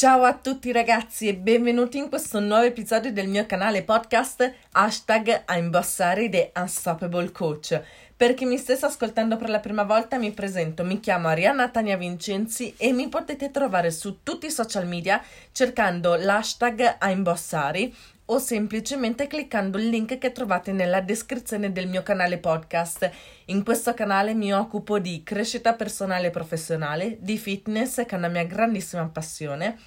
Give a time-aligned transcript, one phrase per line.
[0.00, 5.42] Ciao a tutti ragazzi e benvenuti in questo nuovo episodio del mio canale podcast hashtag
[5.44, 7.78] a imbossare The Unstoppable Coach.
[8.20, 11.96] Per chi mi stesse ascoltando per la prima volta mi presento, mi chiamo Arianna Tania
[11.96, 17.90] Vincenzi e mi potete trovare su tutti i social media cercando l'hashtag a imbossare
[18.26, 23.10] o semplicemente cliccando il link che trovate nella descrizione del mio canale podcast.
[23.46, 28.28] In questo canale mi occupo di crescita personale e professionale, di fitness, che è una
[28.28, 29.78] mia grandissima passione,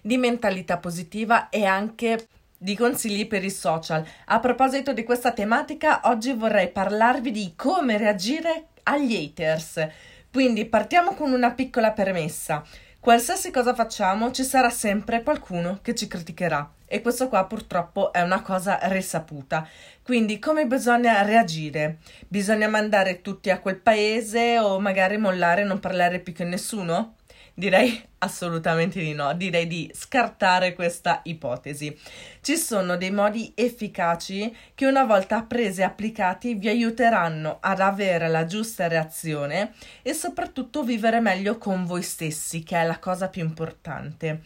[0.00, 4.06] di mentalità positiva e anche di consigli per i social.
[4.26, 9.86] A proposito di questa tematica, oggi vorrei parlarvi di come reagire agli haters.
[10.32, 12.64] Quindi partiamo con una piccola premessa.
[12.98, 18.22] Qualsiasi cosa facciamo ci sarà sempre qualcuno che ci criticherà e questo qua purtroppo è
[18.22, 19.68] una cosa risaputa.
[20.02, 21.98] Quindi come bisogna reagire?
[22.28, 27.16] Bisogna mandare tutti a quel paese o magari mollare e non parlare più con nessuno?
[27.56, 31.96] Direi assolutamente di no, direi di scartare questa ipotesi.
[32.40, 38.26] Ci sono dei modi efficaci che una volta presi e applicati vi aiuteranno ad avere
[38.26, 43.44] la giusta reazione e soprattutto vivere meglio con voi stessi, che è la cosa più
[43.44, 44.42] importante.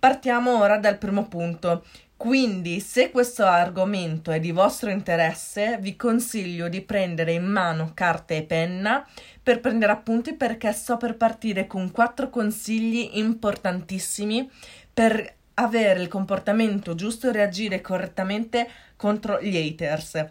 [0.00, 1.84] Partiamo ora dal primo punto.
[2.16, 8.32] Quindi, se questo argomento è di vostro interesse, vi consiglio di prendere in mano carta
[8.32, 9.06] e penna
[9.42, 14.50] per prendere appunti perché sto per partire con quattro consigli importantissimi
[14.90, 20.24] per avere il comportamento giusto e reagire correttamente contro gli haters.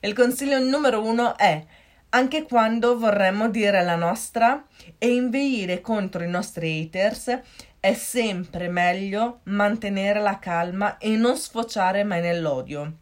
[0.00, 1.64] Il consiglio numero uno è
[2.10, 4.66] anche quando vorremmo dire la nostra
[4.98, 7.40] e inveire contro i nostri haters
[7.84, 12.94] è sempre meglio mantenere la calma e non sfociare mai nell'odio.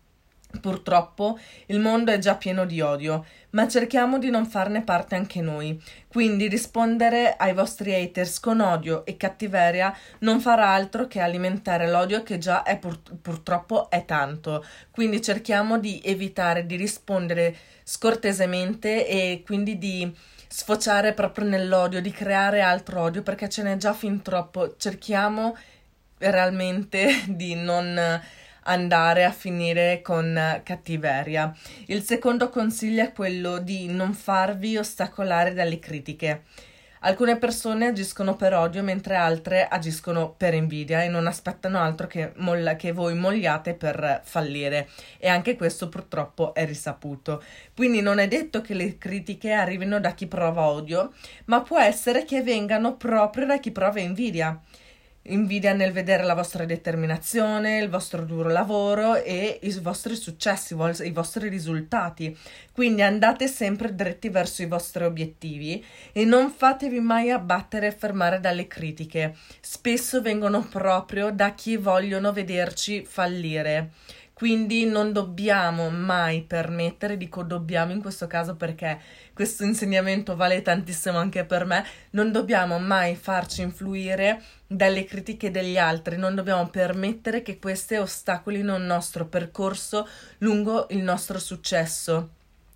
[0.61, 5.41] Purtroppo il mondo è già pieno di odio, ma cerchiamo di non farne parte anche
[5.41, 5.80] noi.
[6.08, 12.25] Quindi rispondere ai vostri haters con odio e cattiveria non farà altro che alimentare l'odio
[12.25, 14.64] che già è pur- purtroppo è tanto.
[14.91, 20.12] Quindi cerchiamo di evitare di rispondere scortesemente e quindi di
[20.53, 24.77] sfociare proprio nell'odio, di creare altro odio perché ce n'è già fin troppo.
[24.77, 25.57] Cerchiamo
[26.19, 28.21] realmente di non
[28.65, 31.57] andare a finire con cattiveria.
[31.87, 36.43] Il secondo consiglio è quello di non farvi ostacolare dalle critiche.
[37.05, 42.33] Alcune persone agiscono per odio mentre altre agiscono per invidia e non aspettano altro che,
[42.37, 47.43] molla- che voi mogliate per fallire e anche questo purtroppo è risaputo.
[47.75, 51.13] Quindi non è detto che le critiche arrivino da chi prova odio,
[51.47, 54.61] ma può essere che vengano proprio da chi prova invidia
[55.25, 61.10] invidia nel vedere la vostra determinazione, il vostro duro lavoro e i vostri successi, i
[61.12, 62.37] vostri risultati.
[62.72, 68.41] Quindi andate sempre dritti verso i vostri obiettivi e non fatevi mai abbattere e fermare
[68.41, 69.37] dalle critiche.
[69.60, 73.91] Spesso vengono proprio da chi vogliono vederci fallire.
[74.42, 79.00] Quindi non dobbiamo mai permettere, dico dobbiamo in questo caso perché
[79.32, 85.78] questo insegnamento vale tantissimo anche per me, non dobbiamo mai farci influire dalle critiche degli
[85.78, 90.08] altri, non dobbiamo permettere che queste ostacolino il nostro percorso
[90.38, 92.30] lungo il nostro successo.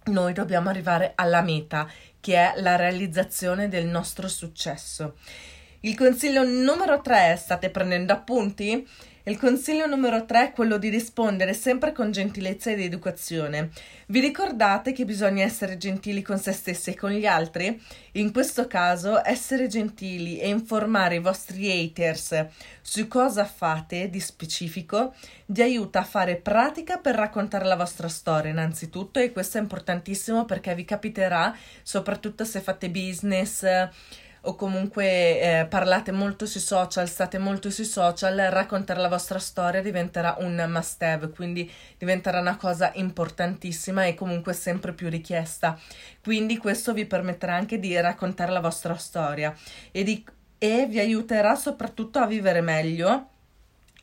[0.05, 1.91] Noi dobbiamo arrivare alla meta,
[2.21, 5.17] che è la realizzazione del nostro successo.
[5.81, 8.87] Il consiglio numero 3, state prendendo appunti?
[9.29, 13.71] Il consiglio numero 3 è quello di rispondere sempre con gentilezza ed educazione.
[14.07, 17.83] Vi ricordate che bisogna essere gentili con se stessi e con gli altri?
[18.13, 22.47] In questo caso, essere gentili e informare i vostri haters
[22.81, 25.13] su cosa fate di specifico
[25.47, 30.45] vi aiuta a fare pratica per raccontare la vostra storia innanzitutto e questo è importantissimo
[30.45, 33.65] perché vi capiterà soprattutto se fate business
[34.47, 39.83] o comunque eh, parlate molto sui social, state molto sui social, raccontare la vostra storia
[39.83, 45.79] diventerà un must have, quindi diventerà una cosa importantissima e comunque sempre più richiesta.
[46.23, 49.55] Quindi questo vi permetterà anche di raccontare la vostra storia
[49.91, 50.25] e, di,
[50.59, 53.31] e vi aiuterà soprattutto a vivere meglio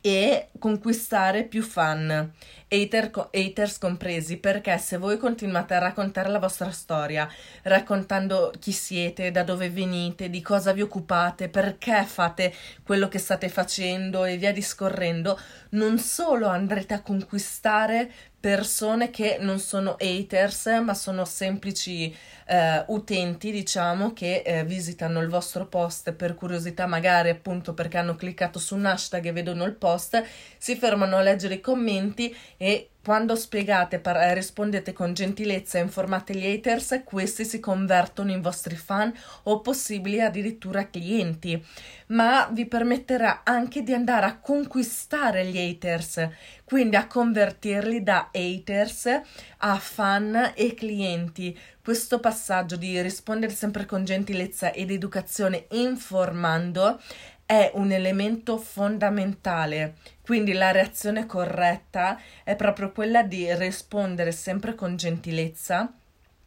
[0.06, 2.30] e conquistare più fan,
[2.68, 7.26] hater, haters compresi, perché se voi continuate a raccontare la vostra storia,
[7.62, 12.52] raccontando chi siete, da dove venite, di cosa vi occupate, perché fate
[12.84, 15.40] quello che state facendo e via discorrendo,
[15.70, 18.12] non solo andrete a conquistare
[18.44, 22.14] persone che non sono haters, ma sono semplici
[22.46, 28.16] eh, utenti, diciamo, che eh, visitano il vostro post per curiosità, magari appunto perché hanno
[28.16, 30.22] cliccato su un hashtag e vedono il post,
[30.58, 35.82] si fermano a leggere i commenti e quando spiegate, par- eh, rispondete con gentilezza e
[35.82, 39.12] informate gli haters, questi si convertono in vostri fan
[39.44, 41.62] o possibili addirittura clienti,
[42.06, 46.28] ma vi permetterà anche di andare a conquistare gli haters,
[46.64, 49.20] quindi a convertirli da haters
[49.58, 51.56] a fan e clienti.
[51.84, 56.98] Questo passaggio di rispondere sempre con gentilezza ed educazione informando
[57.46, 59.96] è un elemento fondamentale.
[60.22, 65.92] Quindi la reazione corretta è proprio quella di rispondere sempre con gentilezza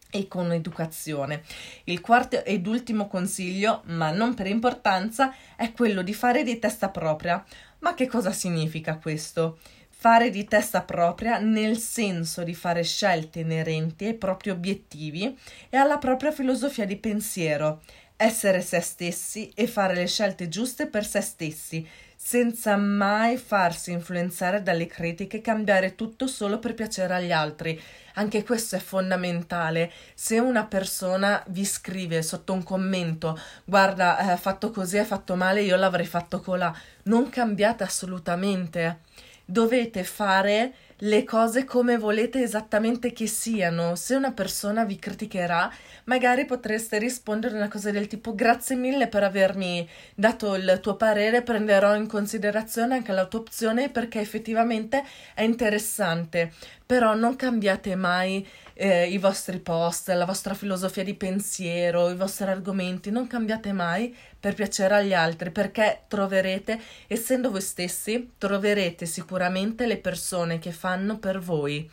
[0.09, 1.43] e con educazione.
[1.85, 6.89] Il quarto ed ultimo consiglio, ma non per importanza, è quello di fare di testa
[6.89, 7.43] propria.
[7.79, 9.59] Ma che cosa significa questo?
[9.89, 15.35] Fare di testa propria nel senso di fare scelte inerenti ai propri obiettivi
[15.69, 17.81] e alla propria filosofia di pensiero
[18.17, 24.63] essere se stessi e fare le scelte giuste per se stessi, senza mai farsi influenzare
[24.63, 27.79] dalle critiche e cambiare tutto solo per piacere agli altri.
[28.15, 29.91] Anche questo è fondamentale.
[30.15, 35.61] Se una persona vi scrive sotto un commento, guarda, hai fatto così, hai fatto male,
[35.61, 39.01] io l'avrei fatto colà, non cambiate assolutamente.
[39.45, 43.95] Dovete fare le cose come volete esattamente che siano.
[43.95, 45.71] Se una persona vi criticherà,
[46.05, 51.43] magari potreste rispondere una cosa del tipo grazie mille per avermi dato il tuo parere,
[51.43, 55.03] prenderò in considerazione anche la tua opzione perché effettivamente
[55.35, 56.51] è interessante.
[56.85, 58.47] Però non cambiate mai
[58.77, 64.15] eh, i vostri post, la vostra filosofia di pensiero, i vostri argomenti, non cambiate mai
[64.39, 71.17] per piacere agli altri, perché troverete, essendo voi stessi, troverete sicuramente le persone che fanno
[71.17, 71.89] per voi.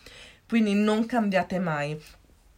[0.47, 1.99] Quindi non cambiate mai.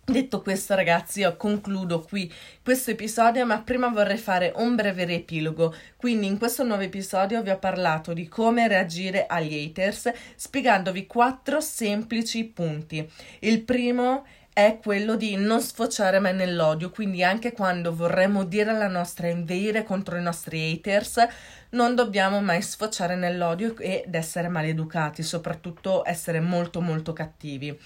[0.09, 2.33] Detto questo, ragazzi, io concludo qui
[2.63, 5.75] questo episodio, ma prima vorrei fare un breve riepilogo.
[5.97, 11.61] Quindi, in questo nuovo episodio vi ho parlato di come reagire agli haters, spiegandovi quattro
[11.61, 13.05] semplici punti.
[13.41, 18.87] Il primo è quello di non sfociare mai nell'odio, quindi anche quando vorremmo dire la
[18.87, 21.27] nostra inveire contro i nostri haters,
[21.71, 27.77] non dobbiamo mai sfociare nell'odio ed essere maleducati, soprattutto essere molto molto cattivi.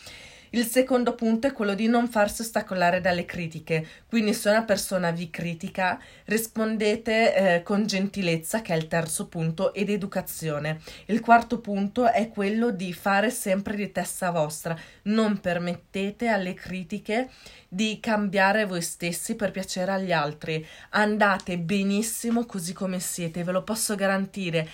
[0.53, 5.13] Il secondo punto è quello di non farsi ostacolare dalle critiche, quindi se una persona
[5.13, 10.81] vi critica rispondete eh, con gentilezza, che è il terzo punto, ed educazione.
[11.07, 17.31] Il quarto punto è quello di fare sempre di testa vostra, non permettete alle critiche
[17.69, 23.63] di cambiare voi stessi per piacere agli altri, andate benissimo così come siete, ve lo
[23.63, 24.69] posso garantire.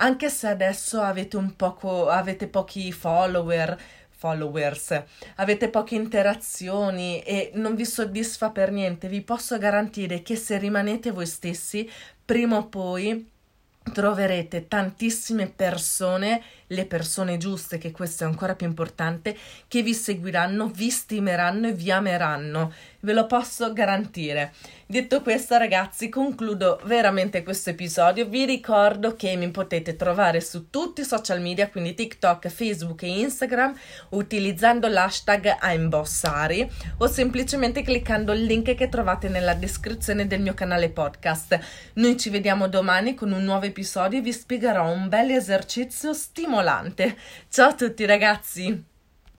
[0.00, 3.76] Anche se adesso avete poco avete pochi follower
[4.18, 5.00] followers,
[5.36, 11.12] avete poche interazioni e non vi soddisfa per niente, vi posso garantire che se rimanete
[11.12, 11.88] voi stessi,
[12.24, 13.30] prima o poi
[13.92, 19.36] troverete tantissime persone, le persone giuste, che questo è ancora più importante,
[19.68, 22.72] che vi seguiranno, vi stimeranno e vi ameranno.
[23.00, 24.52] Ve lo posso garantire.
[24.90, 28.26] Detto questo, ragazzi, concludo veramente questo episodio.
[28.26, 33.20] Vi ricordo che mi potete trovare su tutti i social media, quindi TikTok, Facebook e
[33.20, 33.74] Instagram,
[34.10, 36.68] utilizzando l'hashtag Aimbossari
[36.98, 41.58] o semplicemente cliccando il link che trovate nella descrizione del mio canale podcast.
[41.94, 46.14] Noi ci vediamo domani con un nuovo episodio e vi spiegherò un bel esercizio
[46.58, 47.16] stimolante.
[47.48, 48.84] Ciao a tutti, ragazzi!